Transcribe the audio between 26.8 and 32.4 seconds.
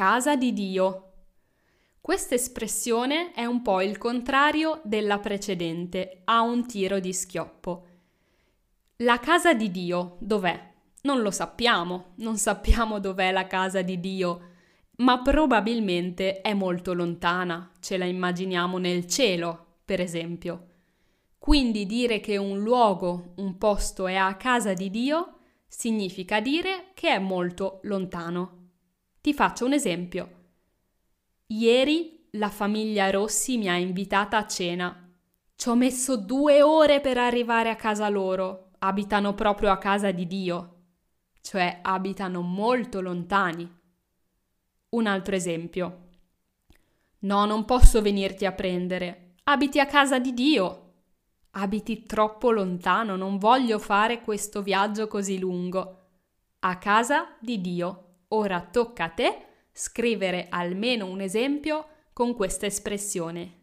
che è molto lontano. Ti faccio un esempio. Ieri